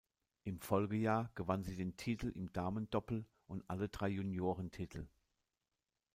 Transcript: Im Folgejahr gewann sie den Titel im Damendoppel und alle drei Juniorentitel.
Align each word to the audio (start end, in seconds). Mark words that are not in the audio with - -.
Im 0.45 0.57
Folgejahr 0.59 1.29
gewann 1.35 1.63
sie 1.63 1.75
den 1.75 1.95
Titel 1.95 2.29
im 2.29 2.51
Damendoppel 2.53 3.23
und 3.45 3.69
alle 3.69 3.87
drei 3.87 4.07
Juniorentitel. 4.07 5.05